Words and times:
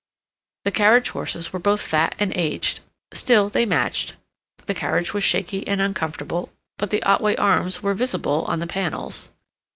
The 0.65 0.71
carriage 0.71 1.11
horses 1.11 1.53
were 1.53 1.59
both 1.59 1.79
fat 1.79 2.15
and 2.17 2.33
aged, 2.35 2.79
still 3.13 3.49
they 3.51 3.67
matched; 3.67 4.15
the 4.65 4.73
carriage 4.73 5.13
was 5.13 5.23
shaky 5.23 5.67
and 5.67 5.79
uncomfortable, 5.79 6.49
but 6.79 6.89
the 6.89 7.03
Otway 7.03 7.35
arms 7.35 7.83
were 7.83 7.93
visible 7.93 8.43
on 8.47 8.57
the 8.57 8.65
panels. 8.65 9.29